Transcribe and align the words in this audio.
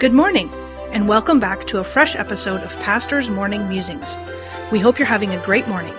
Good 0.00 0.14
morning, 0.14 0.50
and 0.92 1.06
welcome 1.06 1.40
back 1.40 1.66
to 1.66 1.80
a 1.80 1.84
fresh 1.84 2.16
episode 2.16 2.62
of 2.62 2.74
Pastor's 2.80 3.28
Morning 3.28 3.68
Musings. 3.68 4.16
We 4.72 4.78
hope 4.78 4.98
you're 4.98 5.04
having 5.04 5.34
a 5.34 5.44
great 5.44 5.68
morning. 5.68 5.92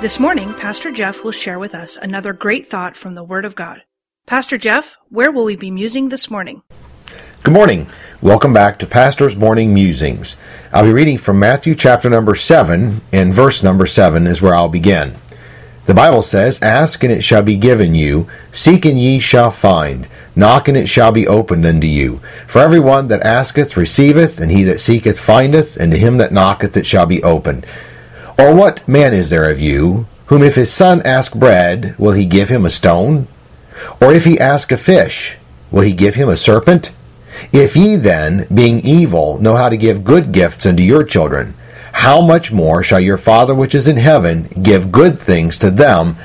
This 0.00 0.18
morning, 0.18 0.52
Pastor 0.54 0.90
Jeff 0.90 1.22
will 1.22 1.30
share 1.30 1.60
with 1.60 1.72
us 1.72 1.96
another 1.96 2.32
great 2.32 2.66
thought 2.66 2.96
from 2.96 3.14
the 3.14 3.22
Word 3.22 3.44
of 3.44 3.54
God. 3.54 3.84
Pastor 4.26 4.58
Jeff, 4.58 4.96
where 5.10 5.30
will 5.30 5.44
we 5.44 5.54
be 5.54 5.70
musing 5.70 6.08
this 6.08 6.28
morning? 6.28 6.64
Good 7.44 7.54
morning. 7.54 7.88
Welcome 8.20 8.52
back 8.52 8.80
to 8.80 8.86
Pastor's 8.86 9.36
Morning 9.36 9.72
Musings. 9.72 10.36
I'll 10.72 10.82
be 10.82 10.92
reading 10.92 11.16
from 11.16 11.38
Matthew 11.38 11.76
chapter 11.76 12.10
number 12.10 12.34
7, 12.34 13.00
and 13.12 13.32
verse 13.32 13.62
number 13.62 13.86
7 13.86 14.26
is 14.26 14.42
where 14.42 14.56
I'll 14.56 14.68
begin. 14.68 15.14
The 15.84 15.94
Bible 15.94 16.22
says, 16.22 16.60
Ask 16.62 17.04
and 17.04 17.12
it 17.12 17.22
shall 17.22 17.42
be 17.42 17.56
given 17.56 17.94
you, 17.94 18.26
seek 18.50 18.84
and 18.84 18.98
ye 18.98 19.20
shall 19.20 19.52
find, 19.52 20.08
knock 20.36 20.68
and 20.68 20.76
it 20.76 20.88
shall 20.88 21.10
be 21.10 21.26
opened 21.26 21.64
unto 21.64 21.86
you. 21.86 22.20
For 22.46 22.60
every 22.60 22.78
one 22.78 23.08
that 23.08 23.22
asketh 23.22 23.76
receiveth, 23.76 24.38
and 24.38 24.50
he 24.50 24.62
that 24.64 24.80
seeketh 24.80 25.18
findeth, 25.18 25.76
and 25.76 25.90
to 25.90 25.98
him 25.98 26.18
that 26.18 26.32
knocketh 26.32 26.76
it 26.76 26.86
shall 26.86 27.06
be 27.06 27.22
opened. 27.22 27.66
Or 28.38 28.54
what 28.54 28.86
man 28.86 29.14
is 29.14 29.30
there 29.30 29.50
of 29.50 29.60
you, 29.60 30.06
whom 30.26 30.42
if 30.42 30.54
his 30.54 30.72
son 30.72 31.00
ask 31.04 31.34
bread, 31.34 31.96
will 31.98 32.12
he 32.12 32.26
give 32.26 32.50
him 32.50 32.66
a 32.66 32.70
stone? 32.70 33.26
Or 34.00 34.12
if 34.12 34.24
he 34.24 34.38
ask 34.38 34.70
a 34.70 34.76
fish, 34.76 35.36
will 35.70 35.82
he 35.82 35.92
give 35.92 36.14
him 36.14 36.28
a 36.28 36.36
serpent? 36.36 36.92
If 37.52 37.76
ye 37.76 37.96
then, 37.96 38.46
being 38.52 38.80
evil, 38.80 39.38
know 39.38 39.56
how 39.56 39.68
to 39.68 39.76
give 39.76 40.04
good 40.04 40.32
gifts 40.32 40.66
unto 40.66 40.82
your 40.82 41.04
children, 41.04 41.54
how 41.92 42.20
much 42.20 42.52
more 42.52 42.82
shall 42.82 43.00
your 43.00 43.16
Father 43.16 43.54
which 43.54 43.74
is 43.74 43.88
in 43.88 43.96
heaven 43.96 44.48
give 44.62 44.92
good 44.92 45.18
things 45.18 45.56
to 45.58 45.70
them 45.70 46.16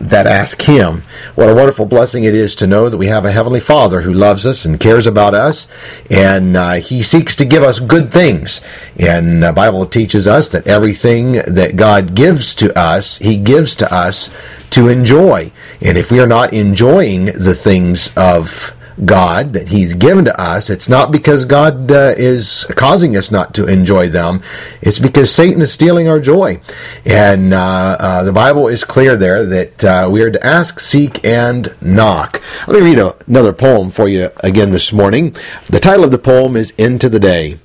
that 0.00 0.26
ask 0.26 0.62
him? 0.62 1.02
What 1.34 1.48
a 1.48 1.54
wonderful 1.54 1.86
blessing 1.86 2.24
it 2.24 2.34
is 2.34 2.54
to 2.56 2.66
know 2.66 2.88
that 2.88 2.96
we 2.96 3.06
have 3.06 3.24
a 3.24 3.32
Heavenly 3.32 3.60
Father 3.60 4.00
who 4.00 4.12
loves 4.12 4.46
us 4.46 4.64
and 4.64 4.80
cares 4.80 5.06
about 5.06 5.34
us, 5.34 5.68
and 6.10 6.56
uh, 6.56 6.74
He 6.74 7.02
seeks 7.02 7.36
to 7.36 7.44
give 7.44 7.62
us 7.62 7.80
good 7.80 8.12
things. 8.12 8.60
And 8.98 9.42
the 9.42 9.52
Bible 9.52 9.86
teaches 9.86 10.26
us 10.26 10.48
that 10.48 10.66
everything 10.66 11.32
that 11.32 11.76
God 11.76 12.14
gives 12.14 12.54
to 12.56 12.76
us, 12.78 13.18
He 13.18 13.36
gives 13.36 13.76
to 13.76 13.92
us 13.92 14.30
to 14.70 14.88
enjoy. 14.88 15.52
And 15.80 15.98
if 15.98 16.10
we 16.10 16.20
are 16.20 16.26
not 16.26 16.52
enjoying 16.52 17.26
the 17.26 17.54
things 17.54 18.10
of 18.16 18.72
God 19.04 19.52
that 19.52 19.68
He's 19.68 19.94
given 19.94 20.24
to 20.24 20.40
us, 20.40 20.70
it's 20.70 20.88
not 20.88 21.10
because 21.10 21.44
God 21.44 21.90
uh, 21.90 22.14
is 22.16 22.66
causing 22.76 23.16
us 23.16 23.30
not 23.30 23.54
to 23.54 23.66
enjoy 23.66 24.08
them. 24.08 24.42
It's 24.82 24.98
because 24.98 25.34
Satan 25.34 25.62
is 25.62 25.72
stealing 25.72 26.08
our 26.08 26.20
joy. 26.20 26.60
And 27.04 27.54
uh, 27.54 27.96
uh, 27.98 28.24
the 28.24 28.32
Bible 28.32 28.68
is 28.68 28.84
clear 28.84 29.16
there 29.16 29.44
that 29.46 29.84
uh, 29.84 30.08
we 30.10 30.22
are 30.22 30.30
to 30.30 30.46
ask, 30.46 30.80
seek, 30.80 31.24
and 31.24 31.74
knock. 31.80 32.42
Let 32.66 32.82
me 32.82 32.90
read 32.90 32.98
a, 32.98 33.16
another 33.26 33.52
poem 33.52 33.90
for 33.90 34.08
you 34.08 34.30
again 34.42 34.70
this 34.70 34.92
morning. 34.92 35.36
The 35.68 35.80
title 35.80 36.04
of 36.04 36.10
the 36.10 36.18
poem 36.18 36.56
is 36.56 36.72
Into 36.78 37.08
the 37.08 37.20
Day. 37.20 37.58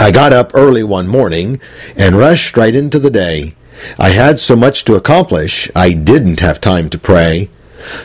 I 0.00 0.12
got 0.12 0.32
up 0.32 0.52
early 0.54 0.84
one 0.84 1.08
morning 1.08 1.60
and 1.96 2.14
rushed 2.14 2.56
right 2.56 2.74
into 2.74 3.00
the 3.00 3.10
day. 3.10 3.56
I 3.98 4.10
had 4.10 4.38
so 4.38 4.54
much 4.54 4.84
to 4.84 4.94
accomplish, 4.94 5.70
I 5.74 5.92
didn't 5.92 6.40
have 6.40 6.60
time 6.60 6.88
to 6.90 6.98
pray. 6.98 7.48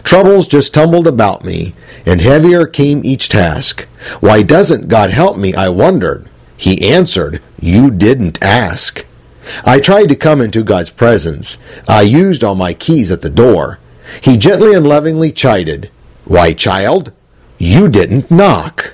Troubles 0.03 0.47
just 0.47 0.73
tumbled 0.73 1.07
about 1.07 1.43
me, 1.43 1.73
and 2.05 2.21
heavier 2.21 2.65
came 2.65 3.01
each 3.03 3.29
task. 3.29 3.87
Why 4.19 4.43
doesn't 4.43 4.87
God 4.87 5.09
help 5.09 5.37
me? 5.37 5.53
I 5.53 5.69
wondered. 5.69 6.29
He 6.57 6.89
answered, 6.89 7.41
You 7.59 7.89
didn't 7.89 8.41
ask. 8.43 9.05
I 9.65 9.79
tried 9.79 10.07
to 10.09 10.15
come 10.15 10.41
into 10.41 10.63
God's 10.63 10.89
presence. 10.89 11.57
I 11.87 12.01
used 12.01 12.43
all 12.43 12.55
my 12.55 12.73
keys 12.73 13.11
at 13.11 13.21
the 13.21 13.29
door. 13.29 13.79
He 14.21 14.37
gently 14.37 14.73
and 14.73 14.85
lovingly 14.85 15.31
chided, 15.31 15.89
Why, 16.25 16.53
child, 16.53 17.11
you 17.57 17.89
didn't 17.89 18.31
knock. 18.31 18.93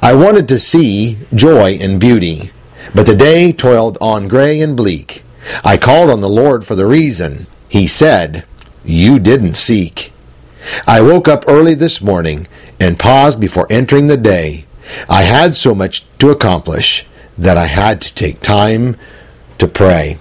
I 0.00 0.14
wanted 0.14 0.48
to 0.48 0.58
see 0.58 1.18
joy 1.34 1.78
and 1.80 1.98
beauty, 1.98 2.50
but 2.94 3.06
the 3.06 3.16
day 3.16 3.52
toiled 3.52 3.98
on 4.00 4.28
gray 4.28 4.60
and 4.60 4.76
bleak. 4.76 5.24
I 5.64 5.76
called 5.76 6.08
on 6.08 6.20
the 6.20 6.28
Lord 6.28 6.64
for 6.64 6.74
the 6.74 6.86
reason. 6.86 7.46
He 7.68 7.86
said, 7.86 8.44
you 8.84 9.18
didn't 9.18 9.54
seek. 9.54 10.12
I 10.86 11.00
woke 11.00 11.28
up 11.28 11.44
early 11.48 11.74
this 11.74 12.00
morning 12.00 12.46
and 12.80 12.98
paused 12.98 13.40
before 13.40 13.66
entering 13.70 14.06
the 14.06 14.16
day. 14.16 14.66
I 15.08 15.22
had 15.22 15.54
so 15.54 15.74
much 15.74 16.04
to 16.18 16.30
accomplish 16.30 17.06
that 17.38 17.56
I 17.56 17.66
had 17.66 18.00
to 18.02 18.14
take 18.14 18.40
time 18.40 18.96
to 19.58 19.66
pray. 19.66 20.18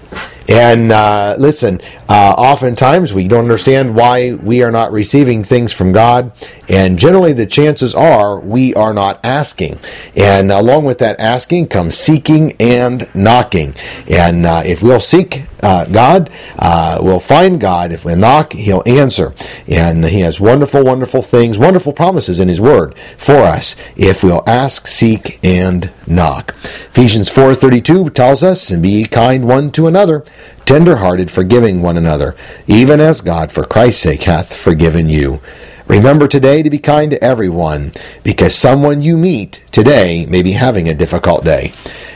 And 0.47 0.91
uh, 0.91 1.35
listen, 1.39 1.81
uh, 2.09 2.35
oftentimes 2.38 3.13
we 3.13 3.27
don't 3.27 3.44
understand 3.44 3.95
why 3.95 4.33
we 4.33 4.63
are 4.63 4.72
not 4.72 4.91
receiving 4.91 5.43
things 5.43 5.72
from 5.72 5.93
God, 5.93 6.33
and 6.67 6.99
generally 6.99 7.31
the 7.31 7.45
chances 7.45 7.95
are 7.95 8.39
we 8.39 8.73
are 8.73 8.93
not 8.93 9.19
asking. 9.23 9.79
And 10.16 10.51
along 10.51 10.85
with 10.85 10.97
that 10.99 11.19
asking 11.19 11.67
comes 11.67 11.95
seeking 11.95 12.55
and 12.59 13.09
knocking. 13.16 13.75
And 14.09 14.45
uh, 14.45 14.63
if 14.66 14.83
we'll 14.83 14.99
seek 14.99 15.43
uh, 15.61 15.85
God, 15.85 16.29
uh, 16.57 16.99
we'll 17.01 17.19
find 17.19 17.59
God. 17.59 17.91
If 17.91 18.05
we 18.05 18.16
knock, 18.16 18.53
He'll 18.53 18.83
answer. 18.85 19.33
And 19.67 20.05
He 20.05 20.22
has 20.22 20.39
wonderful, 20.39 20.83
wonderful 20.83 21.22
things, 21.22 21.57
wonderful 21.57 21.94
promises 21.94 22.39
in 22.39 22.47
His 22.47 22.61
Word 22.61 22.97
for 23.17 23.38
us 23.38 23.75
if 23.95 24.23
we'll 24.23 24.44
ask, 24.47 24.88
seek, 24.88 25.39
and 25.44 25.91
knock. 26.07 26.55
Ephesians 26.89 27.29
4.32 27.29 28.13
tells 28.13 28.44
us, 28.44 28.69
And 28.69 28.81
be 28.81 29.05
kind 29.05 29.47
one 29.47 29.72
to 29.72 29.88
another, 29.88 30.23
tender-hearted, 30.66 31.29
forgiving 31.29 31.81
one 31.81 31.97
another, 31.97 32.35
even 32.67 32.99
as 32.99 33.22
God 33.22 33.51
for 33.51 33.63
Christ's 33.63 34.03
sake 34.03 34.23
hath 34.23 34.55
forgiven 34.55 35.09
you. 35.09 35.39
Remember 35.88 36.28
today 36.28 36.63
to 36.63 36.69
be 36.69 36.79
kind 36.79 37.11
to 37.11 37.22
everyone, 37.23 37.91
because 38.23 38.55
someone 38.55 39.01
you 39.01 39.17
meet 39.17 39.66
today 39.72 40.25
may 40.25 40.41
be 40.41 40.53
having 40.53 40.88
a 40.88 40.93
difficult 40.93 41.43
day. 41.43 41.73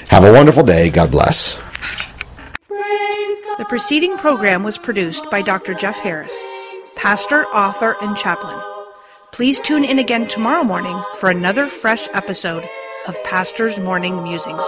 Have 0.08 0.24
a 0.24 0.32
wonderful 0.32 0.64
day. 0.64 0.90
God 0.90 1.12
bless. 1.12 1.60
The 3.58 3.64
preceding 3.64 4.18
program 4.18 4.64
was 4.64 4.78
produced 4.78 5.32
by 5.32 5.42
Dr. 5.42 5.74
Jeff 5.76 5.98
Harris, 6.00 6.44
pastor, 6.98 7.46
author, 7.46 7.96
and 8.02 8.18
chaplain. 8.18 8.60
Please 9.32 9.62
tune 9.62 9.86
in 9.86 9.98
again 9.98 10.28
tomorrow 10.28 10.66
morning 10.66 11.02
for 11.20 11.30
another 11.30 11.68
fresh 11.68 12.10
episode 12.14 12.68
of 13.08 13.24
Pastor's 13.24 13.80
Morning 13.80 14.22
Musings. 14.24 14.66